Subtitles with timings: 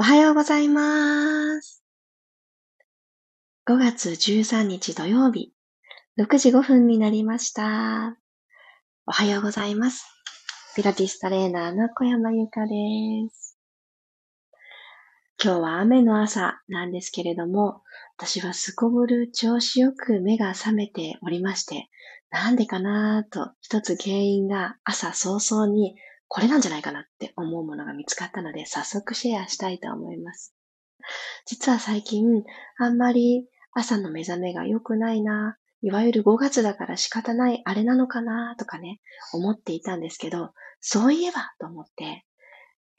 [0.00, 1.82] はようございます。
[3.68, 5.52] 5月13日土曜日、
[6.16, 8.16] 6時5分になりました。
[9.06, 10.06] おはようございます。
[10.76, 12.70] ピラティストレーナーの小山由かで
[13.28, 13.58] す。
[15.42, 17.82] 今日は雨の朝なんですけれども、
[18.16, 21.88] 私はすこぶる調子よく目が覚めておりまして、
[22.30, 25.96] なんでかなーと一つ原因が朝早々に
[26.28, 30.54] これなんじゃないかなって思うものが見つかったので、早速シェアしたいと思います。
[31.46, 32.44] 実は最近、
[32.78, 39.00] あんまり朝の目覚めが良くないな、いわゆる5月だから仕方ないあれなのかなとかね、
[39.32, 42.24] 思っていたんですけど、そういえばと思って、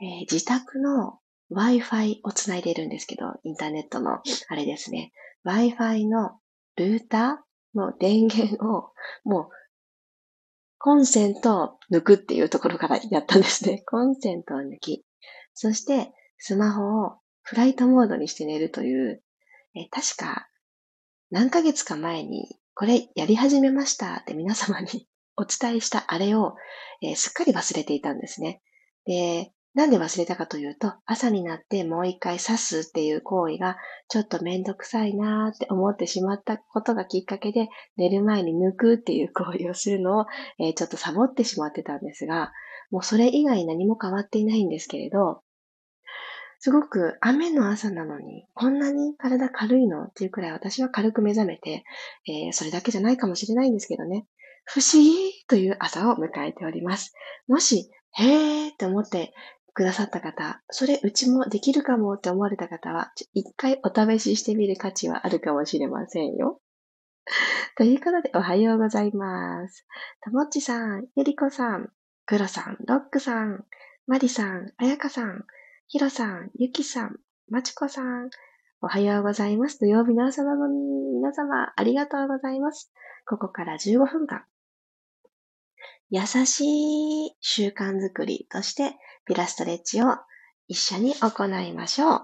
[0.02, 1.20] えー、自宅の
[1.52, 5.12] Wi-Fi をつないでいるんですけど、インターネットのあれですね、
[5.46, 6.40] Wi-Fi の
[6.78, 8.92] ルーターの電源を
[9.24, 9.50] もう
[10.80, 13.84] コンセントを抜くっていうところからやったんですね。
[13.88, 15.06] コンセントを抜き、
[15.54, 19.22] そしてスマホをフライトモードにして寝るという、
[19.76, 20.50] え確か
[21.30, 26.56] 何ヶ月か前にこれやり始めましたって皆様にお伝えしたあれを、
[27.02, 28.62] えー、すっかり忘れていたんですね。
[29.06, 40.26] で、なんで忘れたかというと、朝になってもう一回刺すっていう行為がちょっとめんどくさいなーって思ってしまったことがきっかけで、寝る前に抜くっていう行為をするのを、
[40.60, 42.52] えー、ちょっとサボってしまってたんですが、
[42.90, 45.44] もうそれ以外何も変わっていないんですけれど、
[46.62, 51.84] すごく雨の朝なのに、こんなに体軽いのっていうくらい私は軽く目覚めて、
[52.28, 54.26] えー、それだけじゃないかもしれないんですけどね、
[54.66, 57.14] 不思議という朝を迎えております。
[57.48, 59.34] もし、へーって思って
[59.80, 66.60] くださった方、それうちもできるかもって思われた方は、一回お試ししてみる価値はあるかもしれませんよ。
[67.78, 69.88] ということで、おはようございます。
[70.22, 71.94] ともっちさん、ゆりこさん、
[72.26, 73.64] くろさん、ロックさん、
[74.06, 75.46] まりさん、あやかさん、
[75.88, 78.30] ひろさん、ゆきさん、まちこさん、
[78.82, 79.80] おはようございます。
[79.80, 80.76] 土曜日の朝なのに、
[81.14, 82.92] 皆様、ありがとうございます。
[83.26, 84.44] ここから15分間、
[86.12, 90.08] 優しい習慣づくりとしてピラストレッチを
[90.68, 92.22] 一緒に行いましょう。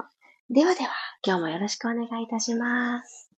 [0.50, 0.91] ではでは、
[1.23, 3.29] 今日もよろしくお願いいたします。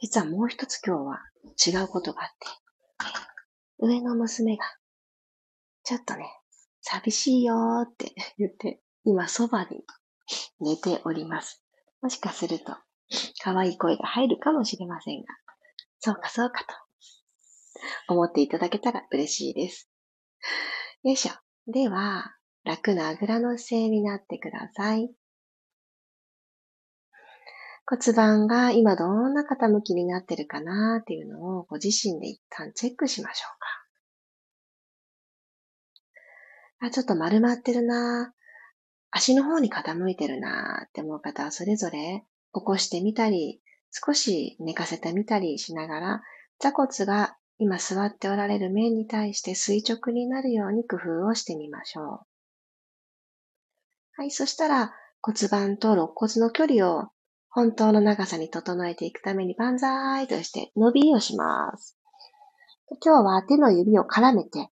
[0.00, 1.20] 実はもう一つ今日は
[1.66, 2.46] 違うことがあって、
[3.80, 4.64] 上の娘が、
[5.82, 6.30] ちょっとね、
[6.80, 9.84] 寂しいよーって 言って、今そばに
[10.60, 11.62] 寝ております。
[12.00, 12.76] もしかすると、
[13.42, 15.26] 可愛い声が入るかもしれませんが、
[16.00, 16.74] そうかそうかと
[18.12, 19.90] 思っていただけたら嬉しいです。
[21.02, 21.32] よいしょ。
[21.70, 25.10] では、楽なあぐらの姿勢になってください。
[27.86, 33.46] 骨盤が今どんな傾きになってるかなっていうのをご自身で一旦チェックしましょ
[36.80, 36.86] うか。
[36.86, 38.34] あ、ちょっと丸まってるな
[39.10, 46.22] 足の方に傾いてるなって思う方はそれぞれ起こしてみたり、少し寝かせてみたりしながら、
[46.58, 52.20] 座骨が今座っておられる面に対して垂直になるように工夫をしてみましょう。
[54.16, 57.08] はい、そしたら骨盤と肋骨の距離を
[57.50, 61.96] 本当の長さに整えていくために万歳として伸びをします。
[63.04, 64.68] 今日は手の指を絡めて、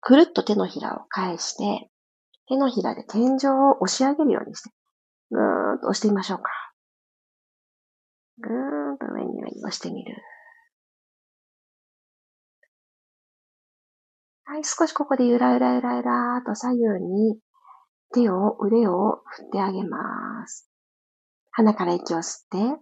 [0.00, 1.90] くるっと手のひらを返して、
[2.48, 4.70] 手のひらで天井を押し上げるようにして、
[5.30, 6.65] ぐーんと押してみましょうか。
[8.38, 10.14] ぐーんと上に上に押してみる。
[14.44, 17.38] はい、少しここでゆらゆらゆらゆらと左右に
[18.14, 20.70] 手を、腕を振ってあげます。
[21.50, 22.80] 鼻から息を吸って、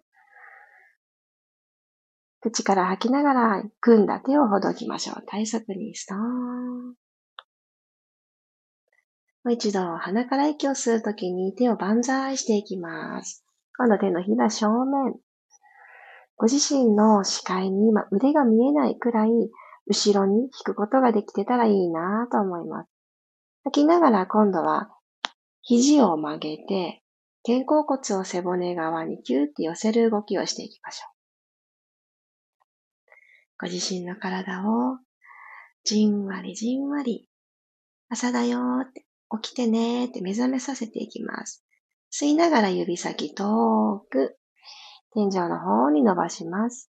[2.40, 5.24] 口から吐きながら組んだ手をほどきましょう。
[5.26, 6.88] 体側にストーン。
[6.88, 6.94] も
[9.46, 13.44] う一度鼻から息を吸うときに手を万歳していきます。
[13.78, 15.14] 今度手のひら正面。
[16.36, 19.30] ご自身の視界に今腕が見えないくらい
[19.86, 22.90] 後ろに引くことができてたらいいなと思います。
[23.64, 24.90] 吐きながら今度は
[25.62, 27.02] 肘を曲げて
[27.46, 31.14] 肩甲骨を背骨側にキューって寄せる動きをしていきましょう。
[33.60, 34.98] ご自身の体を
[35.84, 37.28] じんわりじんわり
[38.08, 39.04] 朝だよーって
[39.42, 41.64] 起きてねーって目覚めさせていきます。
[42.12, 44.36] 吸いながら指先遠く
[45.14, 46.90] 天井の方に伸ばします。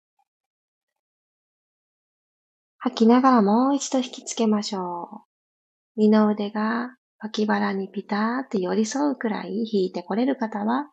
[2.77, 5.97] 吐きながらもう一度引きつけましょう。
[5.97, 10.91] 二の腕が脇腹にピターって寄り添うくらい引いてこれる方は、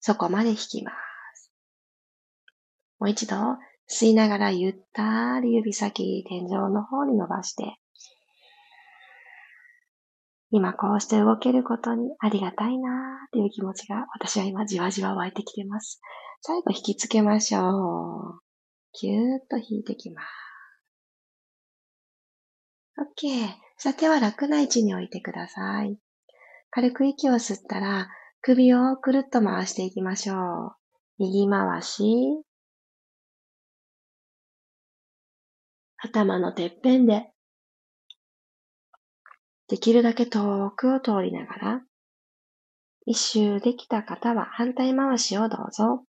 [0.00, 0.92] そこまで引きま
[1.34, 1.52] す。
[2.98, 3.36] もう一度、
[3.90, 7.76] 吸いながらゆったり指先天井の方に伸ばして、
[10.52, 16.00] 今こうして動けることにありがたいなーっていう気持ちが私は今じわじわ湧いてきてます。
[16.42, 18.40] 最後引きつけましょう。
[19.00, 20.26] ぎゅーっと引いてきます。
[23.24, 23.48] OK。
[23.78, 25.96] さあ手は楽な位置に置いてください。
[26.70, 28.08] 軽く息を吸ったら
[28.42, 30.72] 首をくるっと回していきましょう。
[31.18, 32.42] 右回し。
[35.98, 37.30] 頭のてっぺんで、
[39.70, 41.82] できるだけ遠くを通りながら、
[43.04, 46.06] 一周できた方は反対回しをどうぞ。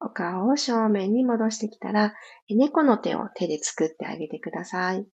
[0.00, 2.14] お顔を正面に戻してきたら、
[2.48, 5.06] 猫の手を手で作ってあげてください。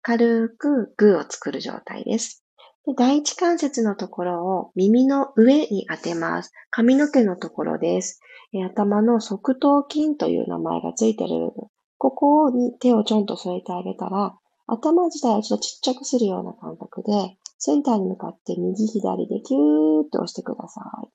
[0.00, 2.45] 軽くグーを作る状態です。
[2.94, 6.52] 第一関節のところを耳の上に当てます。
[6.70, 8.20] 髪の毛のところです。
[8.64, 11.68] 頭の側頭筋という名前がついてる部分。
[11.98, 14.38] ここに手をちょんと添えてあげたら、
[14.68, 19.60] 頭自体をちょっとちっちゃくするような感覚で、センターに向かって右左でキュー
[20.02, 21.08] ッと押してください。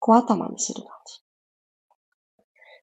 [0.00, 1.20] 小頭にする感じ。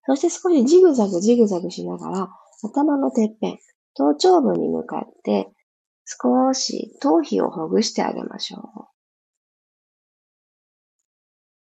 [0.05, 2.29] そして少しジグザグジグザグしながら、
[2.63, 3.57] 頭のてっぺん、
[3.95, 5.51] 頭頂部に向かって
[6.07, 8.89] 少し頭皮をほぐしてあげましょ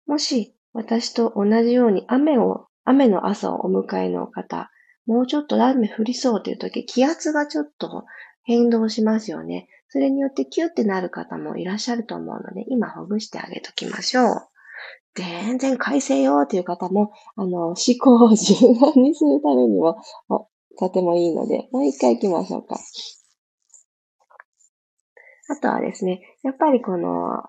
[0.07, 0.13] う。
[0.13, 4.71] もし私と同じように雨を、雨の朝をお迎えの方、
[5.07, 8.05] もうちょっと雨降りそうという時、気圧がちょっと
[8.45, 9.69] 変動しますよね。
[9.89, 14.49] それによってキュッてなる方もいらっしゃると思うので、今ほぐしてあげときましょう。
[15.15, 20.01] 全然改正よという方も、あの、思考を柔軟にするためにも、
[20.79, 22.79] とてもいいので、もう一回行きましょうか。
[25.51, 27.43] あとはですね、やっぱりこの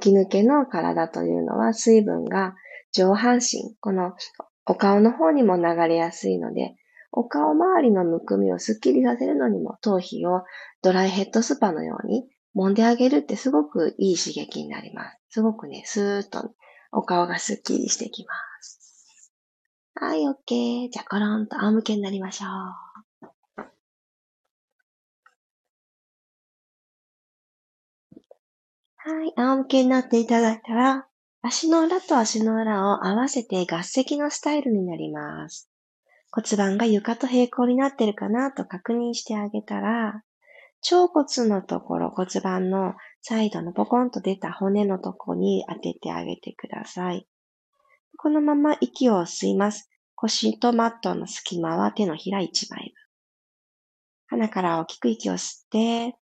[0.00, 2.54] 起き抜けの体というのは水分が
[2.92, 4.12] 上半身、この
[4.64, 6.76] お顔の方にも流れやすいので、
[7.10, 10.44] お顔周りのむくみをスッキリさせるのにも頭皮を
[10.82, 15.18] ドライヘッドスパのように揉んであげるってすごくいい刺激になります。
[15.30, 16.52] すごくね、スーッと
[16.92, 19.32] お顔がスッキリしてきます。
[19.96, 20.90] はい、OK。
[20.90, 22.91] じゃあ、コロンと仰向けになりましょう。
[29.04, 31.08] はい、仰向けになっていただいたら、
[31.42, 35.68] 足の裏と足の裏を合わせて合石のスタイルになります。
[36.30, 40.22] 骨盤が床と平行になってるかなと確認してあげたら、
[40.88, 47.26] 腸骨のところ、骨盤のサイドのポコンと出た骨のところに当ててあげてください。
[48.18, 49.90] このまま息を吸います。
[50.14, 52.94] 腰とマットの隙間は手のひら一枚
[54.28, 54.38] 分。
[54.38, 56.16] 鼻から大きく息を吸って、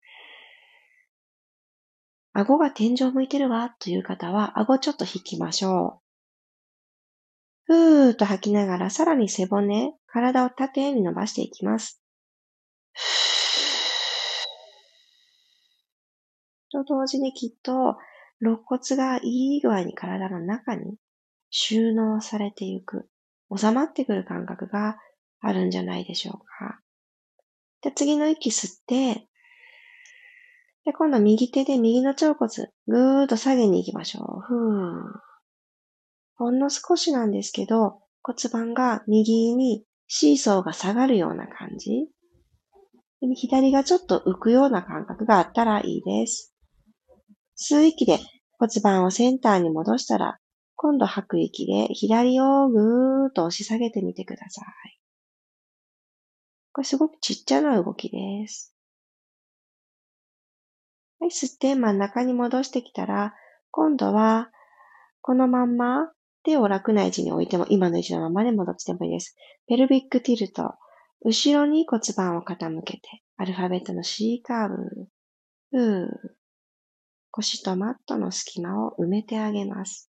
[2.39, 6.01] 顎が天井向いてるわという方は、顎ちょっと引きましょ
[7.67, 7.73] う。
[7.73, 11.99] ふーっと吐きながら、さらに背骨、体を縦に伸ばしていきます。
[16.71, 17.97] と同時にきっと、
[18.39, 20.97] 肋骨がいい具合に体の中に
[21.49, 23.09] 収納されていく、
[23.55, 24.99] 収まってくる感覚が
[25.39, 26.79] あるんじゃないでしょうか。
[27.81, 29.26] で次の息吸って、
[30.87, 32.49] で今度右手で右の腸骨、
[32.87, 34.41] ぐーっと下げに行きましょう。
[34.41, 35.19] ふー。
[36.35, 42.07] ほんの少しなんですけど、骨盤が右にシーソーが下がるような感じ。
[43.35, 46.53] 左がちょっと浮くような感覚があったらいいです。
[47.57, 48.19] 吸う息で
[48.57, 50.37] 骨盤をセンターに戻したら、
[50.77, 55.01] 今度吐く息で左をぐーっと押し下げてみてください。
[56.71, 58.76] これすごくちっちゃな動きです。
[61.19, 63.33] はい、吸って真ん中に戻してきたら、
[63.71, 64.49] 今度は
[65.21, 66.11] このまんま
[66.43, 69.35] 手を楽な位置に置いても今の位置のままで戻ってもいいです。
[69.67, 70.75] ペルビックティルト。
[71.25, 73.01] 後ろに骨盤を傾けて、
[73.37, 75.07] アルファベットの C カーブ。
[75.71, 76.07] ふー。
[77.31, 80.09] 腰とマットの隙間を埋めてあげます。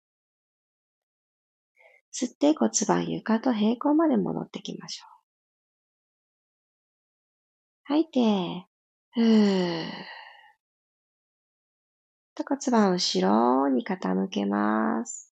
[2.13, 5.13] 吸って骨盤床と平行まで戻ってきましょう。
[7.85, 8.67] 吐いて、
[9.13, 10.22] ふー。
[12.43, 15.33] と骨盤後ろに傾けます。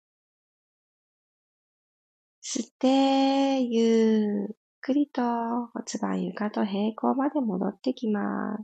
[2.42, 8.60] 吸って、ゆっくりと骨盤床と平行まで戻ってきます。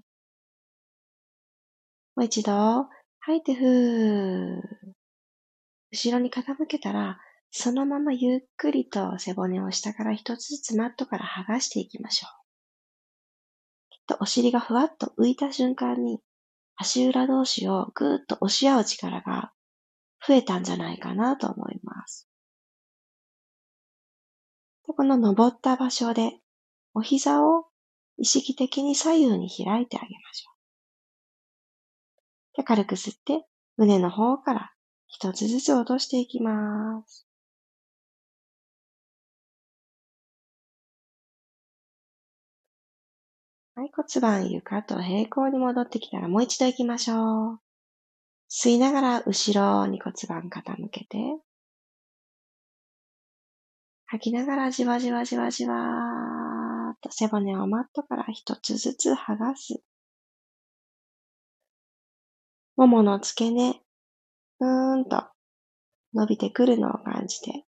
[2.14, 2.88] もう一度、
[3.20, 4.61] 吐いてふー。
[5.90, 7.18] 後ろに傾けたら、
[7.50, 12.30] そのままゆっくりと背骨を下から一つずつマットから剥がしていきましょう。
[13.90, 16.20] きっとお尻がふわっと浮いた瞬間に、
[16.76, 19.52] 足裏同士をぐーっと押し合う力が
[20.26, 22.29] 増えたんじゃないかなと思います。
[24.95, 26.38] この登った場所で、
[26.93, 27.67] お膝を
[28.19, 30.50] 意識的に左右に開いてあげましょ
[32.55, 32.57] う。
[32.59, 34.73] で軽く吸って、胸の方から
[35.07, 37.26] 一つずつ落としていきます。
[43.82, 47.58] はい、骨盤床と平行に戻ってきたらもう一度行きましょう。
[48.48, 51.18] 吸いながら後ろに骨盤傾けて、
[54.06, 59.82] 吐きながらじわじわじわじわーっと背骨をマットから一つずつ剥がす。
[62.76, 63.80] ももの付け根、
[64.60, 65.24] うーんと
[66.14, 67.64] 伸びてくるのを感じて、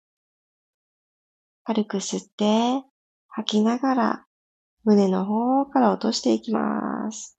[1.63, 2.83] 軽く吸って、
[3.29, 4.25] 吐きながら
[4.85, 7.37] 胸の方から落としていきます。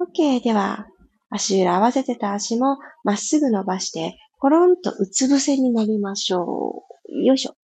[0.00, 0.42] OK。
[0.42, 0.86] では、
[1.28, 7.22] 足裏合わせてた足もまっすぐ伸ばして、コロンとうつ伏せになりましょう。
[7.22, 7.54] よいしょ。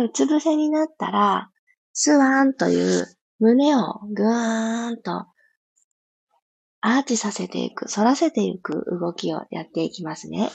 [0.00, 1.50] うつ伏せになったら、
[1.92, 3.06] スワーンという
[3.40, 5.26] 胸をぐーんと
[6.80, 10.50] アーチさせていく、反らせていく動きをやっていきますね。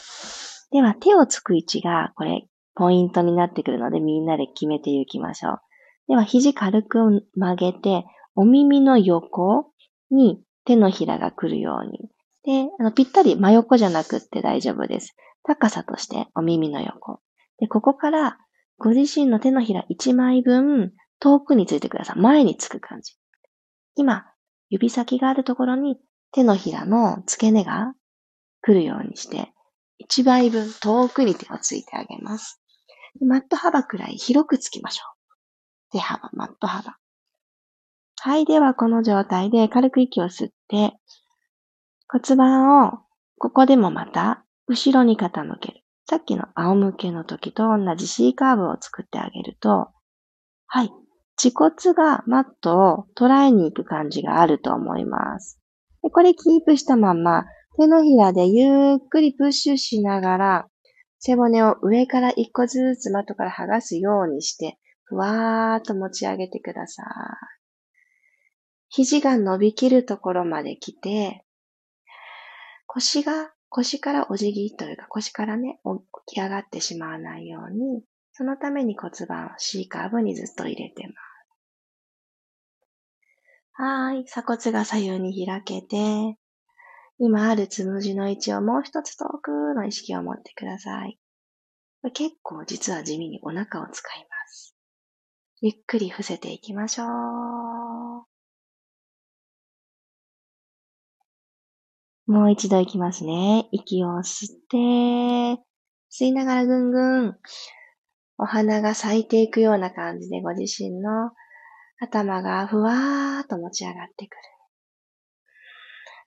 [0.73, 5.59] では、手をつく位置が、これ、ポイントになってくるので、みんなで決めていきましょう。
[6.09, 9.71] では、肘軽く曲げて、お耳の横
[10.09, 12.09] に手のひらが来るように。
[12.43, 15.15] で、あのぴったり真横じゃなくって大丈夫です。
[15.43, 17.19] 高さとしてお耳の横。
[17.59, 18.37] で、ここから
[18.77, 22.19] ご自身の手のひら1枚分遠くについてください。
[22.19, 23.13] 前につく感じ。
[23.95, 24.25] 今、
[24.69, 25.97] 指先があるところに
[26.31, 27.93] 手のひらの付け根が
[28.61, 29.52] 来るようにして、
[30.09, 32.61] 1倍分遠くに手をついてあげます。
[33.21, 35.13] マット幅くらい広くつきましょう。
[35.91, 36.97] 手幅、マット幅。
[38.19, 38.45] はい。
[38.45, 40.93] では、この状態で軽く息を吸って、
[42.07, 42.99] 骨盤を、
[43.37, 45.83] ここでもまた、後ろに傾ける。
[46.09, 49.89] さっきの仰向けの時と同じ C カーブを作ってあげると、
[50.67, 50.91] はい。
[51.41, 55.59] 恥骨がマットを捉えに行く感じがあると思います。
[56.01, 57.45] でこれキープしたまま、
[57.75, 60.67] 手のひらでゆっくりプッシュしながら、
[61.19, 67.05] 背骨を上から一個ずつマットから剥がすようにして、ふわーっと持ち上げてください。
[68.89, 71.45] 肘が伸びきるところまで来て、
[72.85, 75.79] 腰が、腰からお辞儀というか腰からね、
[76.27, 78.03] 起き上がってしまわないように、
[78.33, 81.15] そのために骨盤を C カーブにずっと入れてます。
[83.75, 84.25] はい。
[84.25, 86.37] 鎖骨が左右に開けて、
[87.19, 91.19] 今あるつむじの位置をもう一つ遠くの意識を持ってください。
[92.13, 94.75] 結構実は地味にお腹を使います。
[95.61, 97.07] ゆっくり伏せていきましょう。
[102.25, 103.67] もう一度いきますね。
[103.71, 104.77] 息を吸って、
[106.11, 107.37] 吸いながらぐんぐん、
[108.37, 111.31] お花が咲いていくような感じでご自身の
[112.01, 114.52] 頭がふわーっと持ち上がってくる。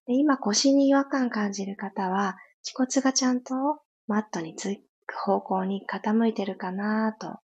[0.06, 3.54] で今腰に違和感感じる方は、恥骨がちゃんと
[4.06, 4.68] マットにつ
[5.06, 7.38] く方向に傾いてるかなと、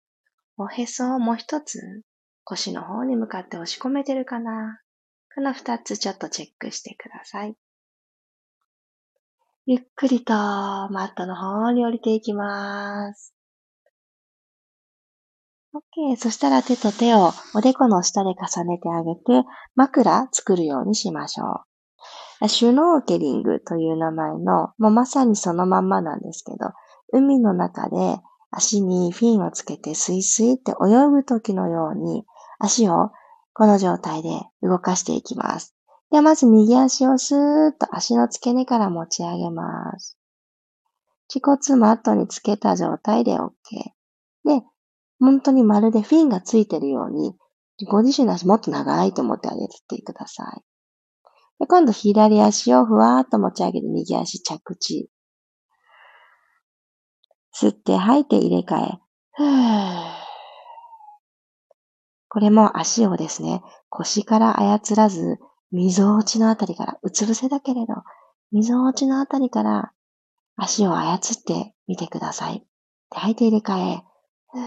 [0.57, 2.03] おへそをもう一つ
[2.45, 4.81] 腰の方に向かって押し込めてるかな。
[5.35, 7.57] この二つちょっとチェックしてください。
[9.67, 13.35] ゆっくりとマットの方に降りていきます。
[15.75, 16.17] OK。
[16.17, 21.72] そしたら手と手をおでこの下で重ねてあげて、枕作るようにしましょう。
[22.49, 26.73] シュノーケリングという名前の、もうまさにそのまんまなんですけど、
[27.13, 28.19] 海の中で
[28.51, 32.25] 足にフィンをつけてスイスイって泳ぐ時のように
[32.59, 33.11] 足を
[33.55, 35.75] この状態で動かしていきます。
[36.11, 40.19] ではまず右足をスーッと足の付け根から持ち上げます。
[41.33, 43.51] 恥骨マットにつけた状態で OK。
[44.45, 44.63] で、
[45.19, 47.35] 本当にまるでフィンがついてるように、
[47.89, 50.72] ご自身の足もっと長いと思ってあげてください。
[51.63, 55.09] で今度左足をふわーっと持ち上げて右足着地。
[57.55, 58.99] 吸って吐いて入れ替え。
[62.29, 65.39] これも足をですね、腰から操らず、
[65.71, 67.95] 溝落ちのあたりから、うつ伏せだけれど、
[68.51, 69.93] 溝落ちのあたりから
[70.57, 72.67] 足を操ってみてください。
[73.11, 74.03] で吐いて入れ替え。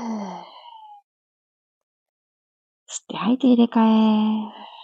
[2.87, 3.81] 吸って吐いて入れ替
[4.61, 4.74] え。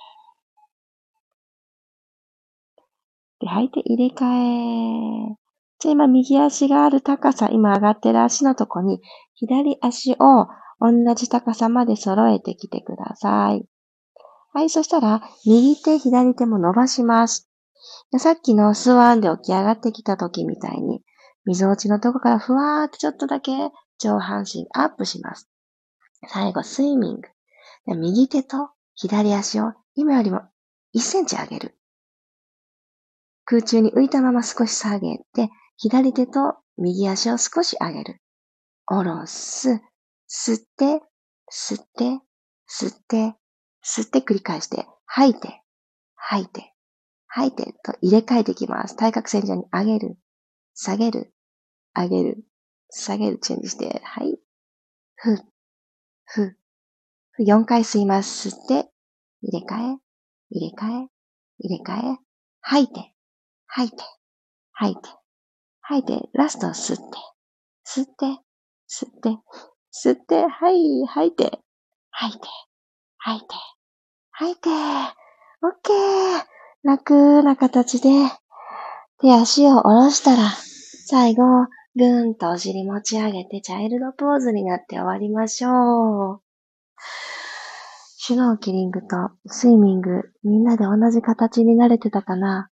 [3.41, 5.35] で、吐いて入れ替え。
[5.79, 9.01] じゃあ今右足がある高さ、今上がってる足のとこに、
[9.33, 10.47] 左足を
[10.79, 13.65] 同じ高さまで揃えてきてください。
[14.53, 17.49] はい、そしたら、右手、左手も伸ばします。
[18.19, 21.01] さっきのスワンで起き上がってきた時みたいに、
[21.45, 23.51] 溝落ちのとこからふわーってちょっとだけ
[23.97, 25.49] 上半身アップします。
[26.27, 27.29] 最後、スイミング。
[27.97, 30.41] 右手と左足を今よりも
[30.95, 31.80] 1センチ上げる。
[33.45, 38.21] 空中に浮いたまま少し下げて、左手と右足を少し上げる。
[38.85, 39.81] 下ろす。
[40.29, 41.01] 吸って、
[41.51, 42.21] 吸って、
[42.69, 43.35] 吸って、
[43.83, 45.61] 吸って繰り返して、吐いて、
[46.15, 46.73] 吐いて、
[47.27, 48.95] 吐いてと入れ替えていきます。
[48.95, 50.17] 対角線上に上げる、
[50.73, 51.33] 下げる、
[51.95, 52.43] 上げる、
[52.89, 54.39] 下げる、チェンジして、はい。
[55.15, 55.37] ふ、
[56.25, 56.57] ふ、
[57.39, 58.49] 4回吸います。
[58.49, 58.91] 吸って、
[59.41, 59.99] 入れ替え、
[60.49, 61.09] 入れ替え、
[61.59, 62.17] 入れ替え、
[62.61, 63.10] 吐いて、
[63.73, 64.03] 吐いて、
[64.73, 65.01] 吐いて、
[65.79, 67.03] 吐いて、ラスト吸って、
[67.87, 68.25] 吸って、
[68.89, 69.29] 吸って、
[69.95, 71.59] 吸って、はい、吐いて、
[72.09, 72.47] 吐いて、
[73.17, 73.47] 吐いて、
[74.31, 74.75] 吐いて、オッ
[75.83, 76.45] ケー
[76.83, 78.09] 楽な形で、
[79.21, 80.49] 手足を下ろしたら、
[81.07, 81.43] 最後、
[81.95, 86.41] ぐーんとお尻持ち上げて、チャイルドポーズになって終わりましょう。
[88.17, 92.70] シュノーキリングとスイミング、みんなで同じ形になれてたかな？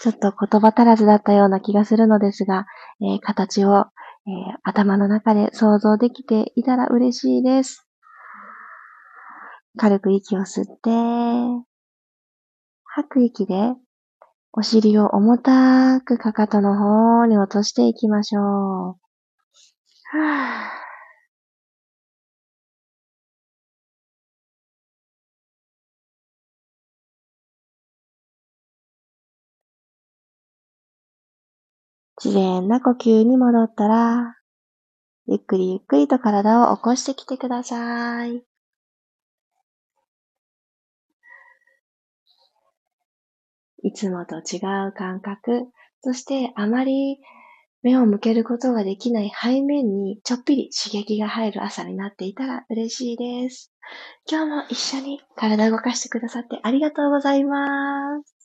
[0.00, 2.66] ちょっと言葉足らずだったような気がするのですが、
[3.00, 3.84] えー、形を、えー、
[4.62, 7.86] 頭の中で想像できていたら嬉しいです。
[9.76, 10.90] 軽く息を吸って、
[12.84, 13.74] 吐く息で、
[14.52, 18.42] お尻を重たくかかとの方に落としていきましょう。
[18.42, 20.85] はぁ
[32.22, 34.36] 自然な呼吸に戻ったら、
[35.26, 38.42] ゆっくりゆっくりと体を起こしてきてください。
[43.82, 44.58] いつもと違
[44.88, 45.66] う感覚、
[46.00, 47.18] そしてあまり
[47.82, 53.72] 目を向けることができない背面にちょっぴり刺激が入る朝になっていたら嬉しいです。
[54.28, 58.35] 今日も一緒に体を動かしてくださってありがとうございます。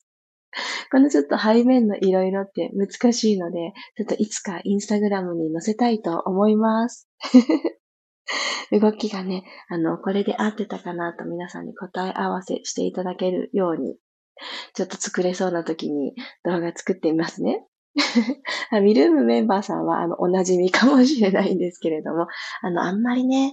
[0.90, 7.08] このちょっと背面のいろいろって難しいので、ちょっといつかインスタグラムに載せたいと思います。
[8.70, 13.96] 動きがね、あの、これで合ってたかなと皆さんに答え合わせしていただけるように
[14.74, 17.66] ちょっと作れそうな時に動画作ってみますね。
[18.82, 22.26] ミルームメンバーさんは、あの、お馴染みかもしれないんですけれども、
[22.62, 23.52] あの、あんまりね、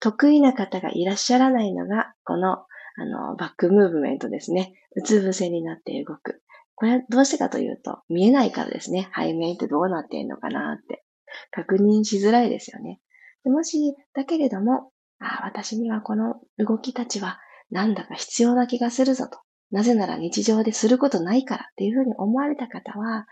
[0.00, 2.64] 得意な方がいらっしゃらないのが、この、
[3.00, 4.74] あの、バックムーブメントですね。
[4.94, 6.42] うつ伏せになって動く。
[6.74, 9.08] これはどうしてかというと、見えないからですね。
[9.16, 11.02] 背面ってどうなってんのかなって。
[11.50, 13.00] 確認しづらいですよね。
[13.44, 17.38] もし、だけれども、あ私にはこの動きたちは
[17.70, 19.38] なんだか必要な気がするぞと。
[19.70, 23.26] なぜなら日常ですることないからっていうふうに思われた方は、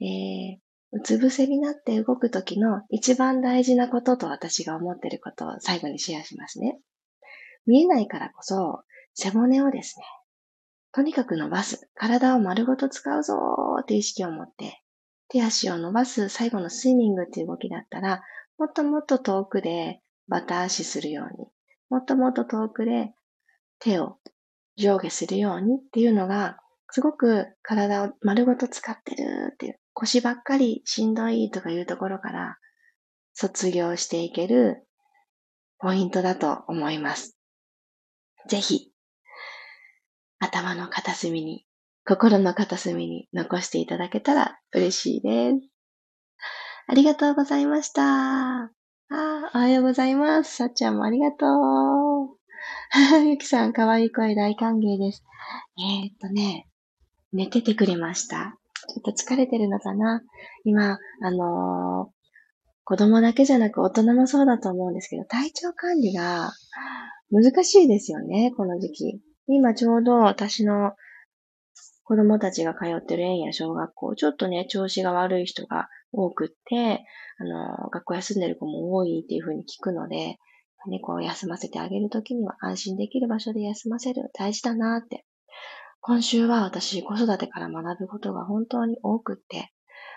[0.00, 0.58] えー、
[0.92, 6.78] うつ伏せになって動くときの一番大事なことと私が思っていることを最後にシェアしますね。
[7.66, 8.82] 見えないからこそ、
[9.14, 10.04] 背骨をですね、
[10.92, 11.88] とにかく伸ばす。
[11.94, 14.82] 体を丸ごと使うぞーって意識を持って、
[15.28, 18.22] 手足を伸ばす最後のスイミングっていう動きだったら、
[18.58, 21.48] もっともっと遠くでバタ足するように、
[21.88, 23.14] もっともっと遠くで
[23.78, 24.18] 手を
[24.76, 26.58] 上下するようにっていうのが、
[26.90, 32.58] すごく体を丸ごと使ってるっていう、腰ばっかりしんどいとかいうところから
[33.32, 34.86] 卒業していける
[35.78, 37.38] ポイントだと思います。
[38.48, 38.91] ぜひ、
[40.42, 41.64] 頭の片隅に、
[42.04, 45.60] 心の片隅に残していただけたら嬉しいです。
[46.88, 48.02] ありがとうございました。
[48.64, 48.70] あ
[49.54, 50.56] おはようございます。
[50.56, 53.22] さっちゃんもありがとう。
[53.24, 55.22] ゆきさん、かわいい声大歓迎です。
[55.78, 56.66] えー、っとね、
[57.32, 58.58] 寝ててくれました。
[58.88, 60.22] ちょっと疲れてるのかな
[60.64, 62.12] 今、あのー、
[62.82, 66.50] 子供だけじゃなく大人もそうだと思うんですけど、体調管理が
[67.30, 69.22] 難しいですよね、この時期。
[69.56, 70.92] 今ちょうど私の
[72.04, 77.04] 子供たちが通ってる園や小学校、ちょっとね、調子が悪い人が多くって、
[77.38, 80.38] あの、学校休んでる子も多いっていうふうに聞くので、
[80.88, 85.24] 猫を休ませてあげるときには安心できる場所で休ませる大事だなって。
[86.00, 89.72] 今週は私子育てから学ぶことが本当に多くって、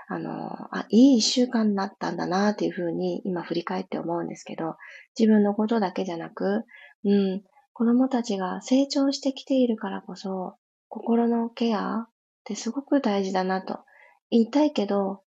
[0.08, 4.76] あの、あ、いい一週間になったんだなっていうふうに今振り返って思うんですけど、
[5.18, 6.64] 自分のことだけじゃなく、
[7.04, 7.44] うん、
[7.78, 10.56] 子供たちが成長してきているからこそ、
[10.88, 12.10] 心のケアっ
[12.46, 13.80] てすごく大事だなと
[14.32, 15.24] 言いたいけど、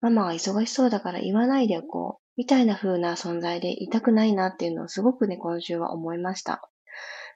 [0.00, 2.22] ママが忙しそうだから言わないでおこう。
[2.38, 6.62] みたいな風な存在でいたくないなっていうのをすごくね、今週は思いました。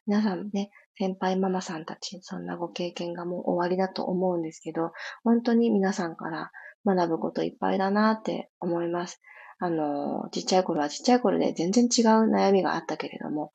[0.07, 6.51] 皆さんね、先輩ママさんたち、そんなご経験がもう終わりだと思うんですけど、本当に皆さんから
[6.87, 9.21] 学ぶこといっぱいだなって思います。
[9.59, 13.53] あの、ちっちゃい頃はちっちゃい頃で全然違う悩みがあったけれども、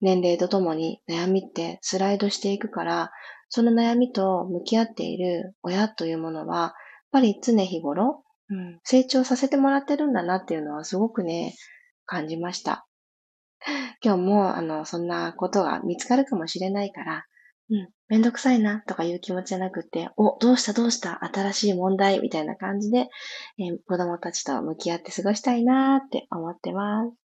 [0.00, 3.10] 年齢とともに悩みってスライドしていくから、
[3.48, 6.72] その悩みと向き合っている親というものは、やっ
[7.12, 11.54] ぱり常日頃、うん、成長させてもらってるんだなっていうのはすごくね、
[12.04, 12.86] 感じました。
[14.02, 17.24] 今日も、あの、そんなことが見つかるかもしれないから、
[17.70, 23.08] うん、めんどくさいなとかいう気持ちじゃなくて、お、どうしたどうした新しい問題みたいな感じで、
[23.58, 27.25] えー、子供たちと向き合って過ごしたいなって思ってます。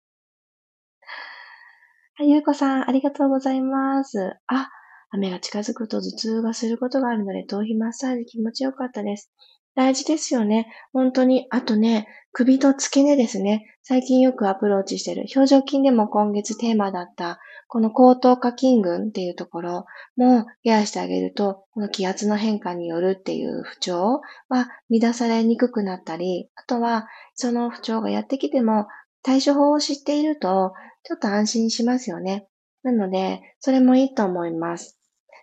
[2.18, 4.38] はい、ゆうこさん、ありがとうございます。
[4.48, 4.70] あ、
[5.10, 9.34] 雨が近づくと頭痛がすることがあるので、頭皮マッサージ気持ちよかったです。
[9.76, 10.72] 大事ですよね。
[10.94, 11.48] 本当に。
[11.50, 13.66] あとね、首と付け根ですね。
[13.84, 15.26] 最近よくアプローチしてる。
[15.36, 28.88] 表情筋でも今月テーマだった、この高等下筋群っていうところもケアしてあげると、この気圧の変化によるっていう不調は乱されにくくなったり、あとはその不調がやってきても
[29.26, 32.48] 対処法を知っていると、ちょっと安心しますよね。
[32.84, 35.00] なので、それもいいと思います。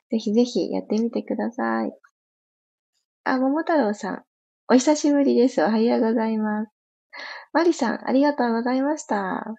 [0.09, 1.92] ぜひぜひやってみてください。
[3.25, 4.23] あ、桃太郎さん。
[4.68, 5.64] お久しぶりです。
[5.64, 6.71] おはようございます。
[7.53, 9.53] マリさん、ありがとうございました。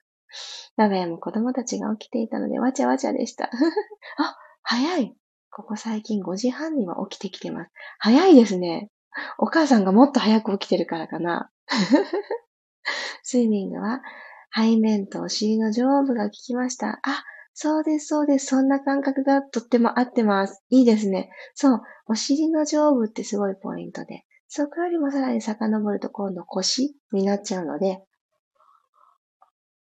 [0.77, 3.49] 我が家も子供たちが起きていたので、わちゃわちゃでした。
[4.17, 5.13] あ、早い。
[5.51, 7.71] ここ最近5時半には起きてきてます。
[7.99, 8.89] 早いですね。
[9.37, 11.51] お母さんがもっと早く起きてるからかな。
[13.23, 14.01] スイミングは
[14.55, 16.99] 背面とお尻の上部が効きました。
[17.03, 18.47] あ、そうです、そうです。
[18.47, 20.63] そんな感覚がとっても合ってます。
[20.69, 21.29] いいですね。
[21.55, 21.81] そう。
[22.07, 24.25] お尻の上部ってすごいポイントで。
[24.47, 28.03] そこよりもさらに遡ると今度腰になっちゃうので、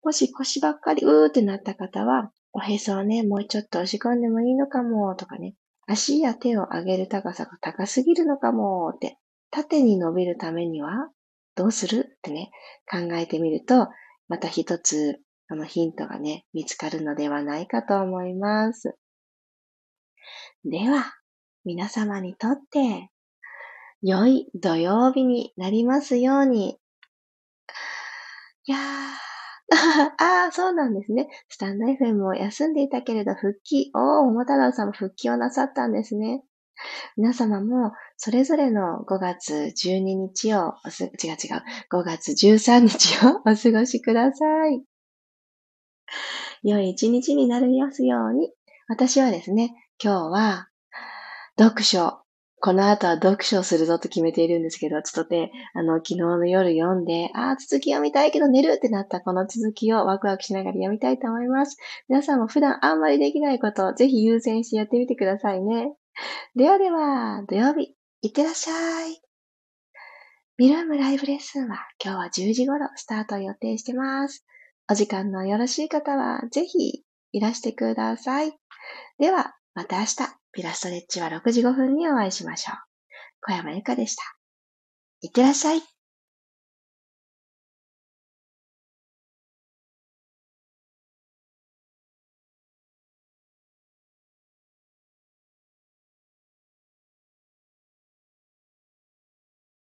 [0.03, 5.55] もし腰ばっかりうーってなった方は、おへそをね、もうちょっと押し込んでもいいのかもとかね、
[5.87, 9.19] 足や手を上げる高さが高すぎるのかもって、
[9.51, 11.11] 縦に伸びるためには
[11.59, 12.07] どうする？
[12.19, 12.53] ってね、
[12.89, 13.89] 考えてみると、
[14.29, 15.19] また一つ
[15.49, 18.97] あのヒントがね、見つかるのではないかと思います。
[20.65, 21.15] では、
[21.65, 23.11] 皆様にとって、
[24.03, 26.79] 良い土曜日になりますように。
[28.67, 28.81] いやー、
[30.19, 31.29] ああ、そうなんですね。
[31.49, 33.91] スタンド FM を休んでいたけれど復帰。
[33.95, 36.45] おー、桃太郎さんも復帰をなさったんですね。
[37.17, 41.37] 皆様もそれぞれの5月12日をおす、違う違う、
[41.93, 44.83] 5月13日を お過ごしください。
[46.65, 48.53] 良い一日になりますように。
[48.89, 50.69] 私はですね、今日は、
[51.57, 52.19] 読書。
[52.61, 61.77] この後は読書をするぞと決めているんですけど、ちょっとね、あの、昨日の夜読んで、ああ、続き読みたいけど寝るってなったこの続きをワクワクしながら読みたいと思います。
[62.09, 65.95] 皆さんも普段あんまりできないことをぜひ優先してやってみてくださいね。
[66.57, 69.21] ではでは、土曜日、いってらっしゃい。
[70.57, 74.45] ミルームライブレッスンは今日は10時頃スタート予定してます。
[74.91, 78.53] お時間のよろしい方は、ぜひいらしてください。
[79.21, 80.17] では、また明日、
[80.51, 82.77] ピラストレッチは6時5分にお会いしましょう。
[83.43, 84.25] 小山由かでした。
[85.21, 85.83] いってらっしゃい。